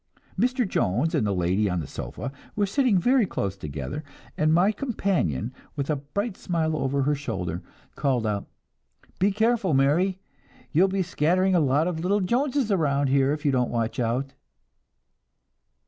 [0.35, 0.67] Mr.
[0.67, 4.03] Jones and the lady on the sofa were sitting very close together,
[4.35, 7.61] and my companion, with a bright smile over her shoulder,
[7.95, 8.47] called out:
[9.19, 10.17] "Be careful, Mary;
[10.71, 14.33] you'll be scattering a lot of little Joneses around here if you don't watch out!"